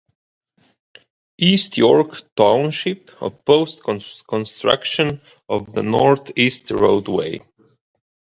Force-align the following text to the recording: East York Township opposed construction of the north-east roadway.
East 1.37 1.77
York 1.77 2.23
Township 2.35 3.11
opposed 3.21 3.83
construction 3.83 5.21
of 5.47 5.73
the 5.73 5.83
north-east 5.83 6.71
roadway. 6.71 7.39